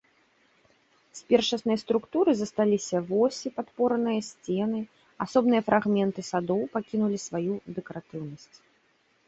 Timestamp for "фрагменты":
5.71-6.21